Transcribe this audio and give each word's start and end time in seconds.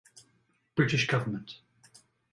British 0.73 1.05
govt. 1.05 1.61